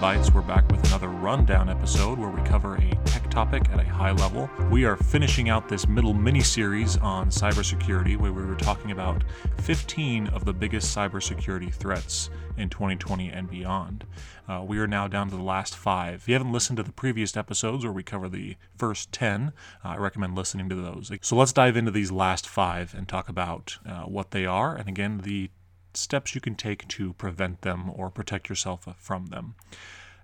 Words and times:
We're 0.00 0.40
back 0.40 0.66
with 0.70 0.82
another 0.86 1.08
rundown 1.08 1.68
episode 1.68 2.18
where 2.18 2.30
we 2.30 2.40
cover 2.40 2.76
a 2.76 2.90
tech 3.04 3.28
topic 3.28 3.68
at 3.70 3.80
a 3.80 3.84
high 3.84 4.12
level. 4.12 4.48
We 4.70 4.86
are 4.86 4.96
finishing 4.96 5.50
out 5.50 5.68
this 5.68 5.86
middle 5.86 6.14
mini 6.14 6.40
series 6.40 6.96
on 6.96 7.28
cybersecurity 7.28 8.16
where 8.16 8.32
we 8.32 8.42
were 8.42 8.54
talking 8.54 8.92
about 8.92 9.24
15 9.58 10.28
of 10.28 10.46
the 10.46 10.54
biggest 10.54 10.96
cybersecurity 10.96 11.70
threats 11.74 12.30
in 12.56 12.70
2020 12.70 13.28
and 13.28 13.50
beyond. 13.50 14.06
Uh, 14.48 14.64
we 14.66 14.78
are 14.78 14.86
now 14.86 15.06
down 15.06 15.28
to 15.28 15.36
the 15.36 15.42
last 15.42 15.76
five. 15.76 16.14
If 16.22 16.28
you 16.28 16.34
haven't 16.34 16.52
listened 16.52 16.78
to 16.78 16.82
the 16.82 16.92
previous 16.92 17.36
episodes 17.36 17.84
where 17.84 17.92
we 17.92 18.02
cover 18.02 18.30
the 18.30 18.56
first 18.78 19.12
10, 19.12 19.52
uh, 19.84 19.88
I 19.88 19.96
recommend 19.98 20.34
listening 20.34 20.70
to 20.70 20.76
those. 20.76 21.12
So 21.20 21.36
let's 21.36 21.52
dive 21.52 21.76
into 21.76 21.90
these 21.90 22.10
last 22.10 22.48
five 22.48 22.94
and 22.94 23.06
talk 23.06 23.28
about 23.28 23.76
uh, 23.86 24.04
what 24.04 24.30
they 24.30 24.46
are 24.46 24.74
and 24.74 24.88
again, 24.88 25.18
the 25.24 25.50
steps 25.94 26.34
you 26.34 26.40
can 26.40 26.54
take 26.54 26.86
to 26.88 27.12
prevent 27.14 27.62
them 27.62 27.90
or 27.94 28.10
protect 28.10 28.48
yourself 28.48 28.86
from 28.98 29.26
them. 29.26 29.54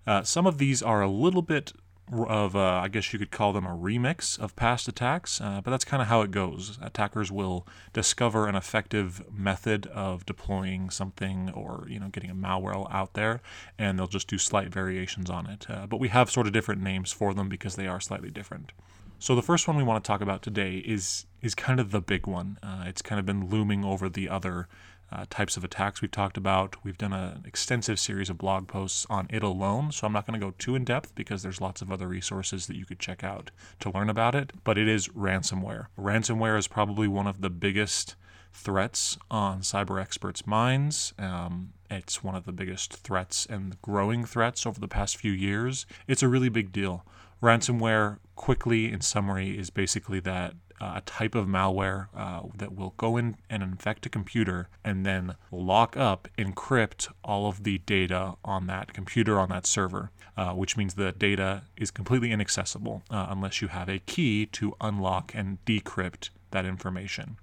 Uh, 0.06 0.22
some 0.22 0.46
of 0.46 0.58
these 0.58 0.82
are 0.82 1.02
a 1.02 1.08
little 1.08 1.42
bit 1.42 1.72
of, 2.12 2.54
uh, 2.54 2.60
I 2.60 2.88
guess 2.88 3.12
you 3.12 3.18
could 3.18 3.32
call 3.32 3.52
them 3.52 3.66
a 3.66 3.70
remix 3.70 4.38
of 4.38 4.54
past 4.54 4.86
attacks, 4.86 5.40
uh, 5.40 5.60
but 5.62 5.72
that's 5.72 5.84
kind 5.84 6.00
of 6.00 6.08
how 6.08 6.22
it 6.22 6.30
goes. 6.30 6.78
Attackers 6.80 7.32
will 7.32 7.66
discover 7.92 8.46
an 8.46 8.54
effective 8.54 9.24
method 9.32 9.86
of 9.88 10.24
deploying 10.24 10.90
something 10.90 11.50
or 11.50 11.86
you 11.88 11.98
know 11.98 12.08
getting 12.08 12.30
a 12.30 12.34
malware 12.34 12.86
out 12.92 13.14
there, 13.14 13.40
and 13.78 13.98
they'll 13.98 14.06
just 14.06 14.28
do 14.28 14.38
slight 14.38 14.68
variations 14.68 15.28
on 15.28 15.46
it. 15.48 15.66
Uh, 15.68 15.86
but 15.86 15.98
we 15.98 16.08
have 16.08 16.30
sort 16.30 16.46
of 16.46 16.52
different 16.52 16.80
names 16.80 17.10
for 17.10 17.34
them 17.34 17.48
because 17.48 17.74
they 17.74 17.88
are 17.88 18.00
slightly 18.00 18.30
different. 18.30 18.72
So 19.18 19.34
the 19.34 19.42
first 19.42 19.66
one 19.66 19.76
we 19.76 19.82
want 19.82 20.02
to 20.02 20.06
talk 20.06 20.20
about 20.20 20.42
today 20.42 20.76
is 20.76 21.26
is 21.42 21.54
kind 21.54 21.80
of 21.80 21.90
the 21.90 22.00
big 22.00 22.26
one. 22.26 22.58
Uh, 22.62 22.84
it's 22.86 23.02
kind 23.02 23.18
of 23.18 23.26
been 23.26 23.48
looming 23.48 23.84
over 23.84 24.08
the 24.08 24.28
other 24.28 24.68
uh, 25.12 25.24
types 25.30 25.56
of 25.56 25.64
attacks 25.64 26.02
we've 26.02 26.10
talked 26.10 26.36
about. 26.36 26.76
We've 26.84 26.98
done 26.98 27.12
an 27.12 27.44
extensive 27.46 27.98
series 27.98 28.30
of 28.30 28.38
blog 28.38 28.66
posts 28.68 29.06
on 29.08 29.26
it 29.30 29.42
alone, 29.42 29.92
so 29.92 30.06
I'm 30.06 30.12
not 30.12 30.26
going 30.26 30.38
to 30.38 30.44
go 30.46 30.54
too 30.58 30.74
in 30.74 30.84
depth 30.84 31.14
because 31.14 31.42
there's 31.42 31.60
lots 31.60 31.82
of 31.82 31.92
other 31.92 32.08
resources 32.08 32.66
that 32.66 32.76
you 32.76 32.84
could 32.84 32.98
check 32.98 33.22
out 33.22 33.50
to 33.80 33.90
learn 33.90 34.10
about 34.10 34.34
it. 34.34 34.52
But 34.64 34.78
it 34.78 34.88
is 34.88 35.08
ransomware. 35.08 35.86
Ransomware 35.98 36.58
is 36.58 36.68
probably 36.68 37.08
one 37.08 37.26
of 37.26 37.40
the 37.40 37.50
biggest 37.50 38.16
threats 38.52 39.18
on 39.30 39.60
cyber 39.60 40.00
experts' 40.00 40.46
minds. 40.46 41.12
Um, 41.18 41.72
it's 41.90 42.24
one 42.24 42.34
of 42.34 42.44
the 42.44 42.52
biggest 42.52 42.94
threats 42.94 43.46
and 43.46 43.80
growing 43.82 44.24
threats 44.24 44.66
over 44.66 44.80
the 44.80 44.88
past 44.88 45.16
few 45.16 45.32
years. 45.32 45.86
It's 46.08 46.22
a 46.22 46.28
really 46.28 46.48
big 46.48 46.72
deal. 46.72 47.04
Ransomware, 47.42 48.18
quickly 48.34 48.90
in 48.90 49.02
summary, 49.02 49.58
is 49.58 49.70
basically 49.70 50.20
that 50.20 50.54
uh, 50.80 50.94
a 50.96 51.00
type 51.02 51.34
of 51.34 51.46
malware 51.46 52.08
uh, 52.16 52.42
that 52.56 52.74
will 52.74 52.94
go 52.96 53.16
in 53.16 53.36
and 53.48 53.62
infect 53.62 54.06
a 54.06 54.08
computer 54.08 54.68
and 54.84 55.04
then 55.06 55.34
lock 55.50 55.96
up, 55.96 56.28
encrypt 56.38 57.08
all 57.24 57.48
of 57.48 57.64
the 57.64 57.78
data 57.78 58.34
on 58.44 58.66
that 58.66 58.92
computer, 58.92 59.38
on 59.38 59.48
that 59.48 59.66
server, 59.66 60.10
uh, 60.36 60.52
which 60.52 60.76
means 60.76 60.94
the 60.94 61.12
data 61.12 61.62
is 61.76 61.90
completely 61.90 62.30
inaccessible 62.30 63.02
uh, 63.10 63.26
unless 63.30 63.62
you 63.62 63.68
have 63.68 63.88
a 63.88 63.98
key 64.00 64.46
to 64.46 64.74
unlock 64.80 65.32
and 65.34 65.64
decrypt 65.64 66.30
that 66.50 66.64
information. 66.64 67.36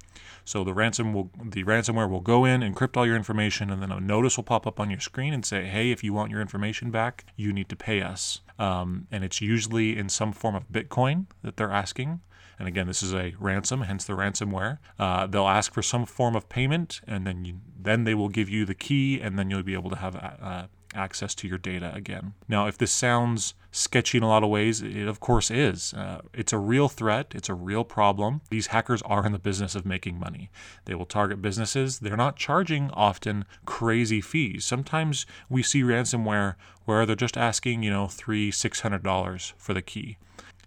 So 0.45 0.63
the 0.63 0.73
ransom 0.73 1.13
will 1.13 1.29
the 1.41 1.63
ransomware 1.63 2.09
will 2.09 2.21
go 2.21 2.45
in, 2.45 2.61
encrypt 2.61 2.97
all 2.97 3.05
your 3.05 3.15
information, 3.15 3.69
and 3.69 3.81
then 3.81 3.91
a 3.91 3.99
notice 3.99 4.37
will 4.37 4.43
pop 4.43 4.67
up 4.67 4.79
on 4.79 4.89
your 4.89 4.99
screen 4.99 5.33
and 5.33 5.45
say, 5.45 5.65
"Hey, 5.65 5.91
if 5.91 6.03
you 6.03 6.13
want 6.13 6.31
your 6.31 6.41
information 6.41 6.91
back, 6.91 7.25
you 7.35 7.53
need 7.53 7.69
to 7.69 7.75
pay 7.75 8.01
us." 8.01 8.41
Um, 8.59 9.07
and 9.11 9.23
it's 9.23 9.41
usually 9.41 9.97
in 9.97 10.09
some 10.09 10.33
form 10.33 10.55
of 10.55 10.69
Bitcoin 10.71 11.25
that 11.43 11.57
they're 11.57 11.71
asking. 11.71 12.21
And 12.63 12.69
again, 12.69 12.87
this 12.87 13.03
is 13.03 13.13
a 13.13 13.35
ransom, 13.41 13.81
hence 13.81 14.05
the 14.05 14.13
ransomware. 14.13 14.77
Uh, 14.97 15.27
they'll 15.27 15.49
ask 15.49 15.73
for 15.73 15.81
some 15.81 16.05
form 16.05 16.33
of 16.33 16.47
payment, 16.47 17.01
and 17.05 17.27
then 17.27 17.43
you, 17.43 17.55
then 17.77 18.05
they 18.05 18.13
will 18.13 18.29
give 18.29 18.47
you 18.47 18.63
the 18.63 18.73
key, 18.73 19.19
and 19.19 19.37
then 19.37 19.49
you'll 19.49 19.63
be 19.63 19.73
able 19.73 19.89
to 19.89 19.97
have 19.97 20.15
uh, 20.15 20.67
access 20.95 21.35
to 21.35 21.47
your 21.49 21.57
data 21.57 21.91
again. 21.93 22.35
Now, 22.47 22.67
if 22.67 22.77
this 22.77 22.93
sounds 22.93 23.53
sketchy 23.71 24.17
in 24.17 24.23
a 24.23 24.29
lot 24.29 24.45
of 24.45 24.49
ways, 24.49 24.81
it 24.81 25.09
of 25.09 25.19
course 25.19 25.51
is. 25.51 25.93
Uh, 25.93 26.21
it's 26.33 26.53
a 26.53 26.57
real 26.57 26.87
threat, 26.87 27.33
it's 27.35 27.49
a 27.49 27.53
real 27.53 27.83
problem. 27.83 28.39
These 28.49 28.67
hackers 28.67 29.01
are 29.01 29.25
in 29.25 29.33
the 29.33 29.39
business 29.39 29.75
of 29.75 29.85
making 29.85 30.17
money. 30.17 30.49
They 30.85 30.95
will 30.95 31.05
target 31.05 31.41
businesses. 31.41 31.99
They're 31.99 32.15
not 32.15 32.37
charging 32.37 32.91
often 32.91 33.43
crazy 33.65 34.21
fees. 34.21 34.63
Sometimes 34.63 35.25
we 35.49 35.63
see 35.63 35.81
ransomware 35.81 36.55
where 36.85 37.05
they're 37.05 37.17
just 37.17 37.35
asking, 37.35 37.83
you 37.83 37.91
know, 37.91 38.07
three, 38.07 38.51
six 38.51 38.79
hundred 38.79 39.03
dollars 39.03 39.53
for 39.57 39.73
the 39.73 39.81
key. 39.81 40.15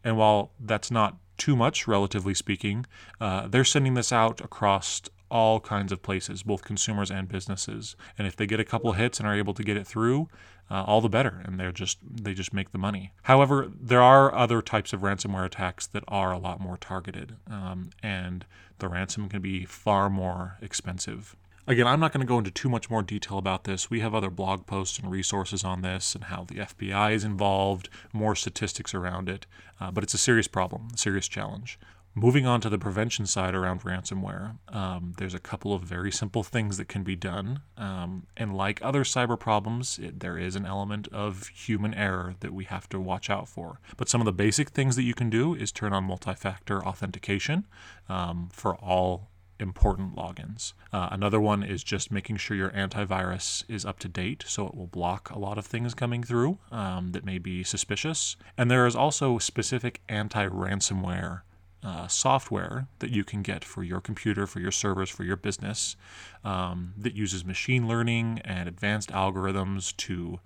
And 0.05 0.19
while 0.19 0.51
that's 0.61 0.91
not 0.91 1.17
too 1.37 1.57
much, 1.57 1.87
relatively 1.87 2.35
speaking. 2.35 2.87
Uh, 3.21 3.47
they're 3.47 3.65
sending 3.65 3.95
this 3.95 4.13
out 4.13 4.41
across 4.41 5.03
all 5.31 5.61
kinds 5.61 5.93
of 5.93 6.03
places, 6.03 6.43
both 6.43 6.65
consumers 6.65 7.11
and 7.11 7.29
businesses. 7.29 7.97
And 8.17 8.27
if 8.27 8.37
they 8.37 8.47
get 8.47 8.61
a 8.61 8.65
couple 8.65 8.93
hits 8.93 9.19
and 9.19 9.29
are 9.29 9.35
able 9.35 9.55
to 9.55 9.63
get 9.63 9.77
it 9.77 9.87
through, 9.87 10.29
uh, 10.71 10.83
all 10.85 11.01
the 11.01 11.09
better. 11.09 11.43
And 11.45 11.59
they're 11.59 11.73
just 11.73 11.99
they 12.03 12.35
just 12.35 12.53
make 12.53 12.71
the 12.71 12.79
money. 12.79 13.13
However, 13.23 13.71
there 13.81 14.03
are 14.03 14.35
other 14.35 14.63
types 14.63 14.93
of 14.93 15.01
ransomware 15.01 15.45
attacks 15.45 15.87
that 15.89 16.05
are 16.09 16.33
a 16.33 16.39
lot 16.39 16.61
more 16.61 16.77
targeted, 16.77 17.37
um, 17.49 17.91
and 18.03 18.45
the 18.79 18.89
ransom 18.89 19.29
can 19.29 19.43
be 19.43 19.65
far 19.65 20.11
more 20.11 20.57
expensive. 20.61 21.37
Again, 21.69 21.89
I'm 21.89 21.99
not 21.99 22.13
going 22.13 22.25
to 22.25 22.29
go 22.29 22.39
into 22.39 22.53
too 22.53 22.69
much 22.69 22.91
more 22.91 23.03
detail 23.03 23.39
about 23.39 23.65
this. 23.65 23.91
We 23.91 23.99
have 23.99 24.15
other 24.15 24.31
blog 24.31 24.67
posts 24.67 25.01
and 25.01 25.11
resources 25.11 25.65
on 25.65 25.83
this 25.83 26.15
and 26.15 26.25
how 26.25 26.45
the 26.45 26.57
FBI 26.57 27.13
is 27.13 27.25
involved, 27.25 27.89
more 28.13 28.37
statistics 28.37 28.95
around 28.95 29.29
it. 29.29 29.47
Uh, 29.81 29.91
but 29.91 30.05
it's 30.05 30.15
a 30.15 30.19
serious 30.19 30.47
problem, 30.47 30.89
a 30.95 30.97
serious 30.97 31.27
challenge. 31.27 31.77
Moving 32.15 32.47
on 32.47 32.61
to 32.63 32.71
the 32.71 32.79
prevention 32.79 33.27
side 33.27 33.55
around 33.55 33.83
ransomware, 33.83 34.57
um, 34.69 35.13
there's 35.19 35.35
a 35.35 35.41
couple 35.41 35.75
of 35.75 35.83
very 35.83 36.11
simple 36.11 36.43
things 36.43 36.79
that 36.79 36.89
can 36.89 37.03
be 37.03 37.17
done. 37.17 37.61
Um, 37.77 38.27
and 38.37 38.57
like 38.57 38.81
other 38.81 39.03
cyber 39.03 39.39
problems, 39.39 39.99
it, 39.99 40.21
there 40.21 40.39
is 40.39 40.57
an 40.57 40.65
element 40.65 41.09
of 41.09 41.49
human 41.49 41.93
error 41.93 42.37
that 42.41 42.55
we 42.55 42.65
have 42.65 42.89
to 42.91 43.01
watch 43.01 43.29
out 43.29 43.49
for. 43.49 43.81
But 43.97 44.09
some 44.09 44.21
of 44.21 44.25
the 44.25 44.33
basic 44.33 44.71
things 44.71 44.95
that 44.97 45.03
you 45.03 45.15
can 45.15 45.29
do 45.29 45.55
is 45.55 45.73
turn 45.73 45.93
on 45.93 46.05
multi 46.05 46.35
factor 46.35 46.83
authentication 46.83 47.67
um, 48.09 48.49
for 48.53 48.77
all 48.77 49.29
important 49.59 50.15
logins. 50.15 50.73
Uh, 50.93 51.09
another 51.11 51.41
one 51.41 51.63
is 51.63 51.83
just 51.83 52.11
making 52.11 52.37
sure 52.37 52.57
your 52.57 52.71
antivirus 52.71 53.65
is 53.69 53.85
up 53.85 53.99
to 54.01 54.09
date 54.09 54.45
so 54.47 54.67
it 54.67 54.75
will 54.75 54.87
block 54.87 55.31
a 55.31 55.39
lot 55.39 55.59
of 55.59 55.67
things 55.67 55.95
coming 55.95 56.23
through 56.23 56.59
um, 56.71 57.13
that 57.13 57.25
may 57.25 57.39
be 57.39 57.63
suspicious. 57.65 58.37
And 58.57 58.71
there 58.71 58.87
is 58.87 58.97
also 58.97 59.39
specific 59.39 60.01
anti 60.09 60.47
ransomware. 60.47 61.43
Uh, 61.85 62.09
software 62.09 62.89
that 62.99 63.11
you 63.11 63.23
can 63.23 63.43
get 63.43 63.63
for 63.63 63.85
your 63.85 64.01
computer, 64.01 64.45
for 64.45 64.59
your 64.59 64.73
servers, 64.73 65.09
for 65.09 65.23
your 65.23 65.37
business 65.37 65.95
um, 66.43 66.95
that 66.99 67.15
uses 67.15 67.45
machine 67.45 67.87
learning 67.87 68.41
and 68.45 68.69
advanced 68.69 69.13
algorithms 69.13 69.97
to 69.97 70.41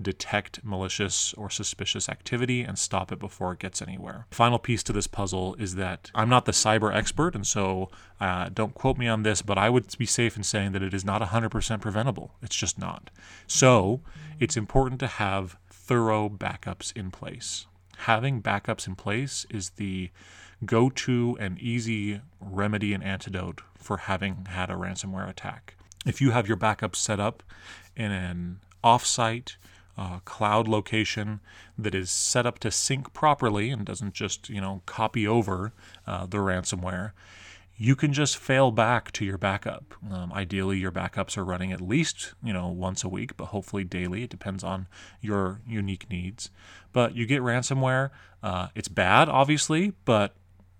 detect 0.00 0.60
malicious 0.62 1.32
or 1.34 1.48
suspicious 1.48 2.08
activity 2.08 2.62
and 2.62 2.78
stop 2.78 3.10
it 3.10 3.18
before 3.18 3.52
it 3.52 3.58
gets 3.58 3.80
anywhere. 3.80 4.26
Final 4.30 4.58
piece 4.58 4.82
to 4.84 4.92
this 4.92 5.06
puzzle 5.06 5.54
is 5.58 5.76
that 5.76 6.10
I'm 6.14 6.28
not 6.28 6.44
the 6.44 6.52
cyber 6.52 6.94
expert, 6.94 7.34
and 7.34 7.46
so 7.46 7.90
uh, 8.20 8.50
don't 8.52 8.74
quote 8.74 8.98
me 8.98 9.08
on 9.08 9.22
this, 9.22 9.42
but 9.42 9.58
I 9.58 9.70
would 9.70 9.96
be 9.96 10.06
safe 10.06 10.36
in 10.36 10.42
saying 10.42 10.72
that 10.72 10.82
it 10.82 10.94
is 10.94 11.04
not 11.04 11.22
100% 11.22 11.80
preventable. 11.80 12.34
It's 12.42 12.56
just 12.56 12.78
not. 12.78 13.10
So 13.46 14.02
it's 14.38 14.56
important 14.56 15.00
to 15.00 15.06
have 15.06 15.56
thorough 15.70 16.28
backups 16.28 16.94
in 16.96 17.10
place. 17.10 17.66
Having 17.98 18.42
backups 18.42 18.86
in 18.86 18.94
place 18.94 19.46
is 19.48 19.70
the 19.70 20.10
go 20.64 20.90
to 20.90 21.36
and 21.40 21.58
easy 21.58 22.20
remedy 22.40 22.92
and 22.92 23.04
antidote 23.04 23.60
for 23.76 23.98
having 23.98 24.46
had 24.50 24.70
a 24.70 24.74
ransomware 24.74 25.28
attack. 25.28 25.76
If 26.04 26.20
you 26.20 26.30
have 26.30 26.48
your 26.48 26.56
backups 26.56 26.96
set 26.96 27.20
up 27.20 27.42
in 27.96 28.12
an 28.12 28.60
offsite 28.84 29.56
uh, 29.98 30.18
cloud 30.20 30.68
location 30.68 31.40
that 31.78 31.94
is 31.94 32.10
set 32.10 32.46
up 32.46 32.58
to 32.58 32.70
sync 32.70 33.12
properly 33.12 33.70
and 33.70 33.84
doesn't 33.84 34.14
just 34.14 34.48
you 34.48 34.60
know 34.60 34.82
copy 34.86 35.26
over 35.26 35.72
uh, 36.06 36.26
the 36.26 36.38
ransomware 36.38 37.12
you 37.78 37.94
can 37.94 38.12
just 38.12 38.38
fail 38.38 38.70
back 38.70 39.12
to 39.12 39.24
your 39.24 39.36
backup. 39.36 39.94
Um, 40.10 40.32
ideally 40.32 40.78
your 40.78 40.92
backups 40.92 41.36
are 41.36 41.44
running 41.44 41.72
at 41.72 41.80
least 41.80 42.34
you 42.42 42.52
know 42.52 42.68
once 42.68 43.04
a 43.04 43.08
week 43.08 43.36
but 43.36 43.46
hopefully 43.46 43.84
daily. 43.84 44.22
It 44.22 44.30
depends 44.30 44.64
on 44.64 44.86
your 45.20 45.60
unique 45.66 46.08
needs. 46.10 46.50
But 46.92 47.14
you 47.14 47.26
get 47.26 47.42
ransomware 47.42 48.10
uh, 48.42 48.68
it's 48.74 48.88
bad 48.88 49.28
obviously 49.28 49.92
but 50.04 50.34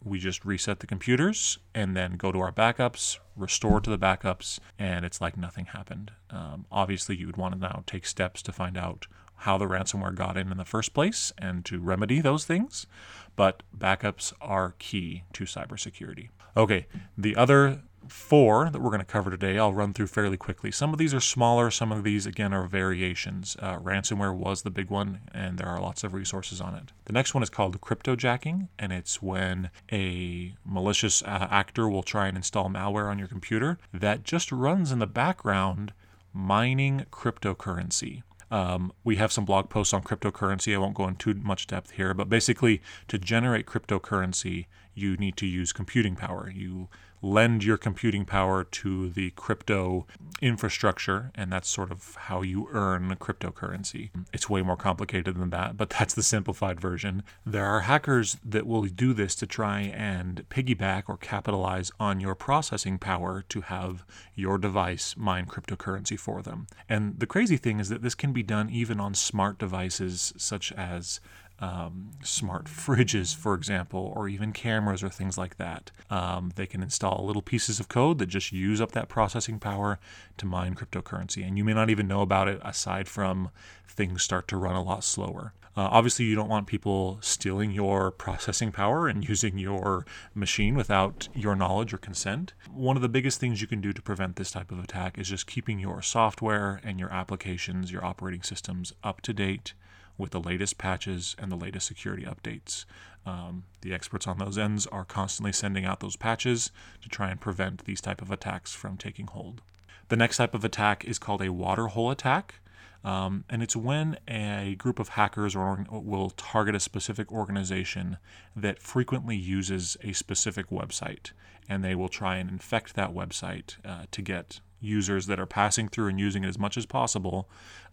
we 0.07 0.21
just 0.21 0.45
reset 0.45 0.79
the 0.79 0.87
computers 0.87 1.59
and 1.75 1.97
then 1.97 2.13
go 2.13 2.31
to 2.31 2.39
our 2.39 2.53
backups, 2.53 3.19
restore 3.35 3.81
to 3.81 3.91
the 3.91 3.99
backups, 3.99 4.61
and 4.79 5.05
it's 5.05 5.21
like 5.21 5.37
nothing 5.37 5.67
happened. 5.67 6.13
Um, 6.31 6.65
obviously, 6.71 7.17
you 7.17 7.27
would 7.27 7.37
want 7.37 7.55
to 7.55 7.61
now 7.61 7.83
take 7.87 8.07
steps 8.07 8.41
to 8.43 8.53
find 8.53 8.79
out 8.79 9.09
how 9.41 9.59
the 9.59 9.67
ransomware 9.67 10.15
got 10.15 10.37
in 10.37 10.51
in 10.53 10.59
the 10.59 10.65
first 10.65 10.95
place 10.95 11.33
and 11.37 11.65
to 11.65 11.81
remedy 11.81 12.21
those 12.21 12.45
things, 12.45 12.87
but 13.35 13.65
backups 13.77 14.33
are 14.41 14.77
key 14.79 15.25
to 15.33 15.45
cybersecurity. 15.45 16.29
Okay, 16.57 16.87
the 17.19 17.35
other 17.37 17.83
four 18.09 18.71
that 18.71 18.81
we're 18.81 18.91
going 18.91 19.01
to 19.01 19.05
cover 19.05 19.31
today, 19.31 19.59
I'll 19.59 19.75
run 19.75 19.93
through 19.93 20.09
fairly 20.09 20.37
quickly. 20.37 20.71
Some 20.71 20.93
of 20.93 20.99
these 20.99 21.15
are 21.15 21.21
smaller, 21.21 21.71
some 21.71 21.93
of 21.93 22.05
these, 22.05 22.27
again, 22.27 22.53
are 22.53 22.67
variations. 22.67 23.57
Uh, 23.61 23.79
ransomware 23.79 24.35
was 24.35 24.63
the 24.63 24.71
big 24.71 24.91
one, 24.91 25.21
and 25.33 25.59
there 25.59 25.69
are 25.69 25.81
lots 25.81 26.05
of 26.05 26.15
resources 26.15 26.61
on 26.61 26.75
it. 26.75 26.93
The 27.05 27.13
next 27.13 27.35
one 27.35 27.43
is 27.43 27.51
called 27.51 27.81
cryptojacking, 27.81 28.69
and 28.79 28.93
it's 28.93 29.23
when 29.23 29.71
a 29.91 30.55
malicious 30.65 31.23
uh, 31.23 31.49
actor 31.51 31.89
will 31.89 32.03
try 32.03 32.29
and 32.29 32.37
install 32.37 32.69
malware 32.69 33.11
on 33.11 33.19
your 33.19 33.29
computer 33.29 33.79
that 33.93 34.25
just 34.25 34.53
runs 34.53 34.93
in 34.93 34.99
the 34.99 35.07
background 35.07 35.93
mining 36.33 37.07
cryptocurrency. 37.11 38.23
Um, 38.51 38.93
we 39.03 39.17
have 39.17 39.33
some 39.33 39.45
blog 39.45 39.71
posts 39.71 39.93
on 39.93 40.03
cryptocurrency. 40.03 40.75
I 40.75 40.79
won't 40.79 40.95
go 40.95 41.09
into 41.09 41.35
too 41.35 41.41
much 41.41 41.67
depth 41.67 41.93
here, 41.93 42.15
but 42.15 42.29
basically, 42.29 42.81
to 43.09 43.19
generate 43.19 43.67
cryptocurrency, 43.67 44.67
you 44.95 45.17
need 45.17 45.37
to 45.39 45.47
use 45.47 45.73
computing 45.73 46.15
power. 46.15 46.49
You 46.49 46.89
lend 47.23 47.65
your 47.65 47.77
computing 47.77 48.25
power 48.25 48.65
to 48.65 49.09
the 49.11 49.31
crypto 49.31 50.07
infrastructure, 50.41 51.31
and 51.35 51.53
that's 51.53 51.69
sort 51.69 51.91
of 51.91 52.15
how 52.15 52.43
you 52.43 52.69
earn 52.73 53.15
cryptocurrency. 53.17 54.11
It's 54.33 54.51
way 54.51 54.63
more 54.63 54.77
complicated 54.77 55.37
than 55.37 55.51
that, 55.51 55.77
but 55.77 55.91
that's 55.91 56.15
the 56.15 56.23
simplified 56.23 56.81
version. 56.81 57.23
There 57.45 57.65
are 57.65 57.81
hackers 57.81 58.37
that 58.45 58.67
will 58.67 58.83
do 58.83 59.13
this 59.13 59.35
to 59.37 59.47
try 59.47 59.81
and 59.81 60.49
piggyback 60.49 61.05
or 61.09 61.17
capitalize 61.17 61.91
on 61.99 62.21
your 62.21 62.35
processing 62.35 62.99
power 62.99 63.45
to 63.49 63.63
have 63.63 64.05
your 64.35 64.59
device 64.59 65.15
mine 65.17 65.47
cryptocurrency 65.47 66.19
for 66.19 66.43
them. 66.43 66.67
And 66.89 67.19
the 67.19 67.27
crazy 67.27 67.57
thing 67.57 67.81
is 67.81 67.89
that 67.89 68.03
this 68.03 68.15
can 68.15 68.33
be 68.33 68.43
done 68.43 68.71
even 68.71 69.01
on 69.01 69.15
smart 69.15 69.59
devices 69.59 70.35
such 70.37 70.73
as 70.73 71.21
um, 71.59 72.11
smart 72.23 72.67
fridges, 72.67 73.35
for 73.35 73.55
example, 73.55 74.13
or 74.15 74.29
even 74.29 74.53
cameras 74.53 75.03
or 75.03 75.09
things 75.09 75.39
like 75.39 75.57
that. 75.57 75.91
Um, 76.11 76.53
they 76.57 76.67
can 76.67 76.83
install 76.83 77.25
little 77.27 77.43
pieces 77.43 77.81
of 77.81 77.89
code 77.89 78.19
that 78.19 78.27
just 78.27 78.53
use 78.53 78.81
up 78.81 78.93
that 78.93 79.09
processing 79.09 79.59
power 79.59 79.99
to 80.37 80.47
mine 80.47 80.75
cryptocurrency. 80.75 81.47
And 81.47 81.57
you 81.57 81.65
may 81.65 81.75
not 81.75 81.91
even 81.91 82.09
know 82.09 82.21
about 82.21 82.49
it 82.49 82.61
aside 82.63 83.09
from 83.09 83.51
things 83.89 84.23
start 84.23 84.49
to 84.49 84.57
run 84.57 84.75
a 84.75 84.83
lot 84.83 85.05
slower. 85.05 85.53
Uh, 85.77 85.89
obviously, 85.91 86.25
you 86.25 86.35
don't 86.35 86.49
want 86.49 86.67
people 86.67 87.19
stealing 87.21 87.71
your 87.71 88.11
processing 88.11 88.73
power 88.73 89.09
and 89.09 89.29
using 89.29 89.59
your 89.59 90.07
machine 90.35 90.75
without 90.75 91.29
your 91.35 91.55
knowledge 91.55 91.93
or 91.93 91.99
consent. 91.99 92.55
One 92.73 92.97
of 92.97 93.03
the 93.03 93.11
biggest 93.11 93.41
things 93.41 93.61
you 93.61 93.67
can 93.67 93.83
do 93.83 93.93
to 93.93 94.01
prevent 94.01 94.37
this 94.37 94.51
type 94.51 94.73
of 94.73 94.83
attack 94.83 95.19
is 95.19 95.29
just 95.29 95.47
keeping 95.47 95.79
your 95.79 96.01
software 96.01 96.81
and 96.83 96.99
your 96.99 97.13
applications, 97.13 97.93
your 97.93 98.05
operating 98.05 98.43
systems 98.43 98.95
up 99.05 99.21
to 99.23 99.35
date 99.35 99.75
with 100.19 100.31
the 100.31 100.41
latest 100.41 100.79
patches 100.79 101.37
and 101.39 101.51
the 101.51 101.57
latest 101.57 101.87
security 101.87 102.25
updates. 102.25 102.85
Um, 103.25 103.65
the 103.81 103.93
experts 103.93 104.27
on 104.27 104.39
those 104.39 104.57
ends 104.57 104.87
are 104.87 105.05
constantly 105.05 105.53
sending 105.53 105.85
out 105.85 106.01
those 106.01 106.17
patches 106.17 106.71
to 107.03 107.09
try 107.09 107.31
and 107.31 107.41
prevent 107.41 107.85
these 107.85 108.01
type 108.01 108.23
of 108.23 108.31
attacks 108.31 108.73
from 108.73 108.97
taking 108.97 109.27
hold. 109.27 109.63
The 110.09 110.17
next 110.17 110.37
type 110.37 110.55
of 110.55 110.65
attack 110.65 111.05
is 111.05 111.19
called 111.19 111.43
a 111.43 111.53
water 111.53 111.89
hole 111.89 112.11
attack. 112.11 112.61
Um, 113.05 113.45
and 113.49 113.63
it's 113.63 113.77
when 113.77 114.19
a 114.27 114.75
group 114.79 114.99
of 114.99 115.11
hackers 115.11 115.55
or, 115.55 115.87
will 115.91 116.31
target 116.31 116.75
a 116.75 116.81
specific 116.81 117.31
organization 117.31 118.19
that 118.57 118.81
frequently 118.81 119.37
uses 119.37 119.97
a 120.03 120.13
specific 120.13 120.71
website, 120.71 121.31
and 121.69 121.85
they 121.85 121.95
will 121.95 122.09
try 122.09 122.37
and 122.37 122.51
infect 122.51 122.95
that 122.95 123.15
website 123.15 123.77
uh, 123.85 124.07
to 124.11 124.23
get 124.23 124.61
users 124.81 125.27
that 125.27 125.39
are 125.39 125.47
passing 125.47 125.89
through 125.89 126.09
and 126.09 126.19
using 126.19 126.43
it 126.43 126.49
as 126.49 126.59
much 126.59 126.77
as 126.77 126.85
possible 126.85 127.49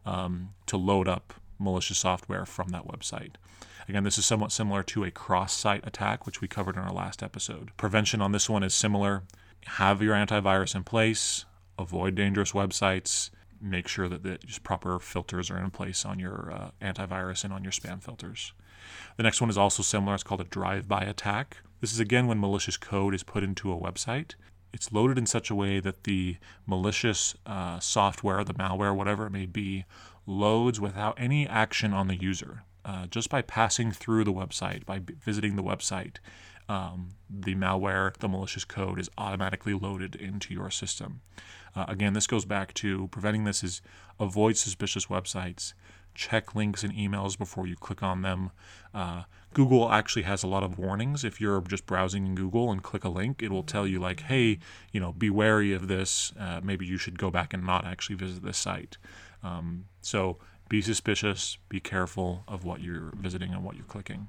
um, 0.06 0.50
to 0.66 0.78
load 0.78 1.08
up 1.08 1.34
malicious 1.64 1.98
software 1.98 2.46
from 2.46 2.70
that 2.70 2.88
website. 2.88 3.36
Again, 3.88 4.04
this 4.04 4.18
is 4.18 4.26
somewhat 4.26 4.52
similar 4.52 4.84
to 4.84 5.04
a 5.04 5.12
cross 5.12 5.54
site 5.54 5.86
attack, 5.86 6.26
which 6.26 6.42
we 6.42 6.48
covered 6.48 6.76
in 6.76 6.84
our 6.84 6.94
last 6.94 7.22
episode. 7.22 7.72
Prevention 7.78 8.22
on 8.22 8.32
this 8.32 8.50
one 8.50 8.64
is 8.64 8.74
similar. 8.74 9.24
Have 9.66 10.02
your 10.02 10.16
antivirus 10.16 10.76
in 10.76 10.84
place, 10.84 11.46
avoid 11.78 12.16
dangerous 12.16 12.52
websites, 12.52 13.30
make 13.62 13.88
sure 13.88 14.10
that 14.10 14.24
the 14.24 14.38
proper 14.64 15.00
filters 15.00 15.50
are 15.50 15.58
in 15.58 15.72
place 15.72 16.06
on 16.06 16.20
your 16.20 16.52
uh, 16.52 16.72
antivirus 16.82 17.44
and 17.44 17.54
on 17.54 17.64
your 17.64 17.72
spam 17.72 18.02
filters. 18.02 18.54
The 19.18 19.24
next 19.24 19.40
one 19.42 19.50
is 19.50 19.58
also 19.58 19.84
similar. 19.84 20.16
It's 20.16 20.24
called 20.24 20.42
a 20.42 20.46
drive 20.46 20.88
by 20.88 21.02
attack. 21.02 21.58
This 21.80 21.94
is 21.94 22.00
again 22.00 22.28
when 22.28 22.40
malicious 22.40 22.78
code 22.78 23.16
is 23.16 23.24
put 23.24 23.44
into 23.44 23.72
a 23.72 23.80
website. 23.80 24.36
It's 24.74 24.92
loaded 24.92 25.18
in 25.18 25.28
such 25.28 25.50
a 25.50 25.56
way 25.56 25.80
that 25.80 26.04
the 26.04 26.38
malicious 26.66 27.36
uh, 27.46 27.80
software, 27.80 28.44
the 28.44 28.56
malware, 28.56 28.96
whatever 28.96 29.28
it 29.28 29.32
may 29.32 29.46
be, 29.46 29.86
loads 30.26 30.80
without 30.80 31.16
any 31.20 31.48
action 31.48 31.94
on 31.94 32.08
the 32.08 32.16
user. 32.16 32.64
Uh, 32.86 33.06
just 33.08 33.30
by 33.30 33.42
passing 33.42 33.92
through 33.92 34.24
the 34.24 34.34
website, 34.34 34.86
by 34.86 35.00
visiting 35.24 35.56
the 35.56 35.64
website, 35.64 36.18
um, 36.68 37.10
the 37.30 37.56
malware, 37.56 38.16
the 38.18 38.28
malicious 38.28 38.66
code 38.66 39.00
is 39.00 39.10
automatically 39.18 39.74
loaded 39.74 40.16
into 40.16 40.54
your 40.54 40.70
system. 40.70 41.22
Uh, 41.76 41.86
again, 41.88 42.14
this 42.14 42.28
goes 42.28 42.46
back 42.46 42.74
to 42.74 43.08
preventing 43.08 43.44
this 43.44 43.64
is 43.64 43.82
avoid 44.20 44.58
suspicious 44.58 45.08
websites, 45.08 45.74
check 46.14 46.56
links 46.56 46.84
and 46.84 46.94
emails 46.94 47.38
before 47.38 47.68
you 47.68 47.76
click 47.76 48.04
on 48.04 48.22
them. 48.22 48.52
Uh, 48.94 49.24
Google 49.54 49.92
actually 49.92 50.24
has 50.24 50.44
a 50.44 50.48
lot 50.48 50.64
of 50.64 50.78
warnings. 50.78 51.24
If 51.24 51.40
you're 51.40 51.62
just 51.62 51.86
browsing 51.86 52.26
in 52.26 52.36
Google 52.36 52.72
and 52.72 52.82
click 52.82 53.04
a 53.04 53.10
link, 53.10 53.42
it 53.42 53.52
will 53.52 53.64
tell 53.64 53.88
you, 53.88 54.00
like, 54.00 54.22
hey, 54.22 54.60
you 54.92 55.00
know, 55.00 55.12
be 55.12 55.30
wary 55.30 55.74
of 55.74 55.88
this. 55.88 56.34
Uh, 56.40 56.60
maybe 56.64 56.86
you 56.86 56.98
should 56.98 57.20
go 57.20 57.30
back 57.30 57.54
and 57.54 57.66
not 57.66 57.86
actually 57.86 58.16
visit 58.16 58.44
this 58.44 58.58
site. 58.58 58.98
Um, 59.44 59.86
so 60.02 60.38
be 60.74 60.82
suspicious, 60.82 61.60
be 61.70 61.80
careful 61.80 62.44
of 62.48 62.66
what 62.66 62.82
you're 62.82 63.14
visiting 63.16 63.54
and 63.54 63.64
what 63.64 63.76
you're 63.76 63.86
clicking. 63.86 64.28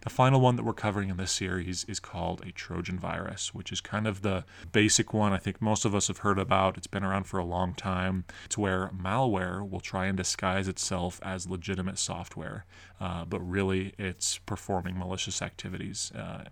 The 0.00 0.08
final 0.08 0.40
one 0.40 0.56
that 0.56 0.62
we're 0.62 0.72
covering 0.72 1.10
in 1.10 1.18
this 1.18 1.32
series 1.32 1.84
is 1.84 2.00
called 2.00 2.40
a 2.46 2.50
Trojan 2.50 2.98
virus, 2.98 3.52
which 3.52 3.70
is 3.70 3.82
kind 3.82 4.06
of 4.06 4.22
the 4.22 4.46
basic 4.72 5.12
one 5.12 5.34
I 5.34 5.36
think 5.36 5.60
most 5.60 5.84
of 5.84 5.94
us 5.94 6.08
have 6.08 6.18
heard 6.18 6.38
about. 6.38 6.78
It's 6.78 6.86
been 6.86 7.04
around 7.04 7.24
for 7.24 7.36
a 7.36 7.44
long 7.44 7.74
time. 7.74 8.24
It's 8.46 8.56
where 8.56 8.88
malware 8.88 9.68
will 9.68 9.80
try 9.80 10.06
and 10.06 10.16
disguise 10.16 10.66
itself 10.66 11.20
as 11.22 11.46
legitimate 11.46 11.98
software, 11.98 12.64
uh, 12.98 13.26
but 13.26 13.40
really 13.40 13.92
it's 13.98 14.38
performing 14.38 14.98
malicious 14.98 15.42
activities. 15.42 16.10
Uh, 16.12 16.44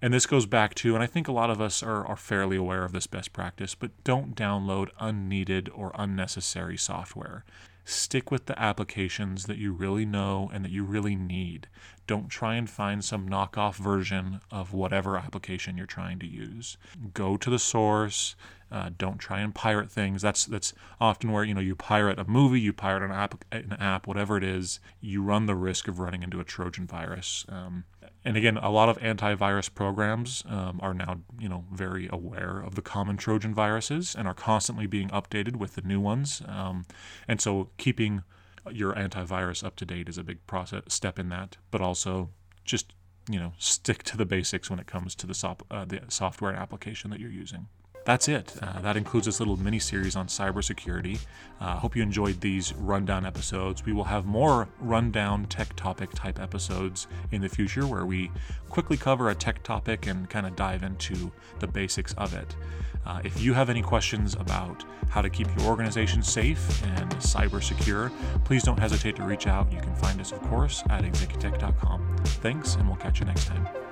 and 0.00 0.14
this 0.14 0.24
goes 0.24 0.46
back 0.46 0.74
to, 0.76 0.94
and 0.94 1.02
I 1.02 1.06
think 1.06 1.28
a 1.28 1.32
lot 1.32 1.50
of 1.50 1.60
us 1.60 1.82
are, 1.82 2.06
are 2.06 2.16
fairly 2.16 2.56
aware 2.56 2.86
of 2.86 2.92
this 2.92 3.06
best 3.06 3.34
practice, 3.34 3.74
but 3.74 3.90
don't 4.04 4.34
download 4.34 4.88
unneeded 4.98 5.68
or 5.74 5.92
unnecessary 5.94 6.78
software. 6.78 7.44
Stick 7.84 8.30
with 8.30 8.46
the 8.46 8.60
applications 8.60 9.46
that 9.46 9.58
you 9.58 9.72
really 9.72 10.04
know 10.04 10.50
and 10.52 10.64
that 10.64 10.70
you 10.70 10.84
really 10.84 11.16
need. 11.16 11.68
Don't 12.06 12.28
try 12.28 12.56
and 12.56 12.68
find 12.68 13.04
some 13.04 13.28
knockoff 13.28 13.76
version 13.76 14.40
of 14.50 14.72
whatever 14.72 15.16
application 15.16 15.76
you're 15.76 15.86
trying 15.86 16.18
to 16.18 16.26
use. 16.26 16.76
Go 17.14 17.36
to 17.36 17.50
the 17.50 17.58
source. 17.58 18.34
Uh, 18.72 18.90
don't 18.98 19.18
try 19.18 19.40
and 19.40 19.54
pirate 19.54 19.90
things. 19.90 20.22
That's 20.22 20.46
that's 20.46 20.72
often 21.00 21.32
where 21.32 21.42
you 21.42 21.54
know 21.54 21.60
you 21.60 21.74
pirate 21.74 22.18
a 22.18 22.24
movie, 22.24 22.60
you 22.60 22.72
pirate 22.72 23.02
an 23.02 23.10
app, 23.10 23.44
an 23.50 23.76
app, 23.80 24.06
whatever 24.06 24.36
it 24.36 24.44
is. 24.44 24.78
You 25.00 25.22
run 25.22 25.46
the 25.46 25.56
risk 25.56 25.88
of 25.88 25.98
running 25.98 26.22
into 26.22 26.38
a 26.38 26.44
Trojan 26.44 26.86
virus. 26.86 27.44
Um, 27.48 27.84
and 28.24 28.36
again, 28.36 28.58
a 28.58 28.70
lot 28.70 28.88
of 28.88 28.98
antivirus 28.98 29.72
programs 29.72 30.44
um, 30.48 30.78
are 30.82 30.92
now, 30.92 31.20
you 31.38 31.48
know, 31.48 31.64
very 31.72 32.08
aware 32.12 32.60
of 32.60 32.74
the 32.74 32.82
common 32.82 33.16
Trojan 33.16 33.54
viruses 33.54 34.14
and 34.14 34.28
are 34.28 34.34
constantly 34.34 34.86
being 34.86 35.08
updated 35.08 35.56
with 35.56 35.74
the 35.74 35.82
new 35.82 36.00
ones. 36.00 36.42
Um, 36.46 36.84
and 37.26 37.40
so, 37.40 37.70
keeping 37.78 38.22
your 38.70 38.92
antivirus 38.92 39.64
up 39.64 39.76
to 39.76 39.86
date 39.86 40.08
is 40.08 40.18
a 40.18 40.22
big 40.22 40.46
process 40.46 40.82
step 40.88 41.18
in 41.18 41.30
that. 41.30 41.56
But 41.70 41.80
also, 41.80 42.30
just 42.64 42.92
you 43.28 43.38
know, 43.38 43.52
stick 43.58 44.02
to 44.02 44.16
the 44.16 44.26
basics 44.26 44.68
when 44.68 44.78
it 44.78 44.86
comes 44.86 45.14
to 45.14 45.26
the, 45.26 45.34
sop, 45.34 45.62
uh, 45.70 45.84
the 45.84 46.00
software 46.08 46.50
and 46.50 46.60
application 46.60 47.10
that 47.10 47.20
you're 47.20 47.30
using 47.30 47.68
that's 48.04 48.28
it. 48.28 48.54
Uh, 48.62 48.80
that 48.80 48.96
includes 48.96 49.26
this 49.26 49.40
little 49.40 49.56
mini 49.56 49.78
series 49.78 50.16
on 50.16 50.26
cybersecurity. 50.26 51.18
I 51.60 51.72
uh, 51.72 51.76
hope 51.76 51.94
you 51.94 52.02
enjoyed 52.02 52.40
these 52.40 52.72
rundown 52.74 53.26
episodes. 53.26 53.84
We 53.84 53.92
will 53.92 54.04
have 54.04 54.24
more 54.24 54.68
rundown 54.80 55.46
tech 55.46 55.74
topic 55.76 56.10
type 56.14 56.40
episodes 56.40 57.06
in 57.30 57.42
the 57.42 57.48
future 57.48 57.86
where 57.86 58.06
we 58.06 58.30
quickly 58.68 58.96
cover 58.96 59.28
a 59.28 59.34
tech 59.34 59.62
topic 59.62 60.06
and 60.06 60.28
kind 60.30 60.46
of 60.46 60.56
dive 60.56 60.82
into 60.82 61.30
the 61.58 61.66
basics 61.66 62.14
of 62.14 62.34
it. 62.34 62.56
Uh, 63.06 63.20
if 63.24 63.40
you 63.40 63.54
have 63.54 63.70
any 63.70 63.82
questions 63.82 64.34
about 64.34 64.84
how 65.08 65.20
to 65.20 65.30
keep 65.30 65.48
your 65.58 65.66
organization 65.66 66.22
safe 66.22 66.82
and 66.98 67.10
cyber 67.16 67.62
secure, 67.62 68.12
please 68.44 68.62
don't 68.62 68.78
hesitate 68.78 69.16
to 69.16 69.22
reach 69.22 69.46
out. 69.46 69.70
You 69.72 69.80
can 69.80 69.94
find 69.96 70.20
us, 70.20 70.32
of 70.32 70.40
course, 70.42 70.82
at 70.90 71.02
executech.com. 71.02 72.16
Thanks, 72.24 72.76
and 72.76 72.86
we'll 72.86 72.96
catch 72.96 73.20
you 73.20 73.26
next 73.26 73.46
time. 73.46 73.89